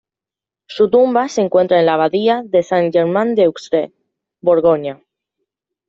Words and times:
Su 0.65 0.89
tumba 0.89 1.27
se 1.29 1.41
encuentra 1.43 1.79
en 1.79 1.85
la 1.85 1.93
abadía 1.93 2.41
de 2.43 2.63
San 2.63 2.91
Germán 2.91 3.35
de 3.35 3.43
Auxerre, 3.43 3.93
Borgoña. 4.41 4.99